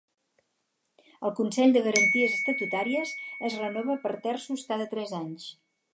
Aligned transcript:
El 1.27 1.33
Consell 1.39 1.75
de 1.75 1.83
Garanties 1.89 2.39
Estatutàries 2.39 3.13
es 3.51 3.61
renova 3.65 3.99
per 4.07 4.15
terços 4.25 4.65
cada 4.71 4.93
tres 4.95 5.15
anys. 5.21 5.47